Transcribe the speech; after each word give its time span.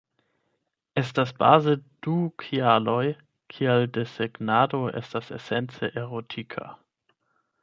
Estas 1.01 1.33
baze 1.43 1.75
du 2.07 2.13
kialoj, 2.43 3.03
kial 3.55 3.85
desegnado 3.99 4.83
estas 5.03 5.33
esence 5.41 5.95
erotika. 6.05 6.71